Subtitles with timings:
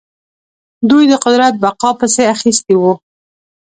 [0.89, 2.93] دوی د قدرت بقا پسې اخیستي وو.